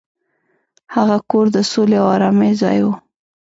هغه 0.95 1.17
کور 1.29 1.45
د 1.55 1.57
سولې 1.71 1.97
او 2.01 2.07
ارامۍ 2.15 2.51
ځای 2.61 2.77
و. 2.83 2.87